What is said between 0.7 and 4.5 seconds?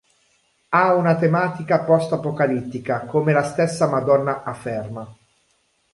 Ha una tematica post-apocalittica, come la stessa Madonna